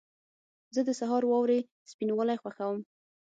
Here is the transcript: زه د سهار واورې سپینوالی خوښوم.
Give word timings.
زه 0.75 0.81
د 0.85 0.89
سهار 0.99 1.23
واورې 1.27 1.59
سپینوالی 1.91 2.37
خوښوم. 2.41 2.81